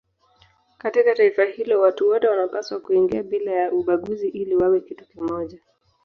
[0.77, 5.59] Katika taifa hilo watu wote wanapaswa kuingia bila ya ubaguzi ili wawe kitu kimoja.